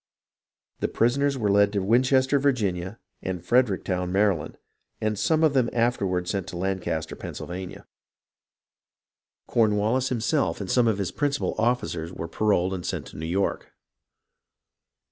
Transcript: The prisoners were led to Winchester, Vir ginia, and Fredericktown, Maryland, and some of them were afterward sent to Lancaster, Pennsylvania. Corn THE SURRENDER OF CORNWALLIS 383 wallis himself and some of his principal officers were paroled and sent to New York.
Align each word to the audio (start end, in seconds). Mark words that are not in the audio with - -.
The 0.79 0.87
prisoners 0.87 1.37
were 1.37 1.51
led 1.51 1.71
to 1.73 1.83
Winchester, 1.83 2.39
Vir 2.39 2.53
ginia, 2.53 2.97
and 3.21 3.45
Fredericktown, 3.45 4.11
Maryland, 4.11 4.57
and 4.99 5.13
some 5.19 5.43
of 5.43 5.53
them 5.53 5.67
were 5.67 5.75
afterward 5.75 6.27
sent 6.27 6.47
to 6.47 6.57
Lancaster, 6.57 7.15
Pennsylvania. 7.15 7.85
Corn 9.45 9.69
THE 9.69 9.75
SURRENDER 9.75 9.75
OF 9.75 9.83
CORNWALLIS 9.85 10.07
383 10.07 10.09
wallis 10.09 10.09
himself 10.57 10.61
and 10.61 10.71
some 10.71 10.87
of 10.87 10.97
his 10.97 11.11
principal 11.11 11.53
officers 11.59 12.11
were 12.11 12.27
paroled 12.27 12.73
and 12.73 12.83
sent 12.83 13.05
to 13.09 13.15
New 13.17 13.27
York. 13.27 13.75